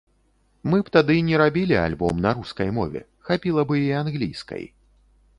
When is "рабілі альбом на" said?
1.41-2.31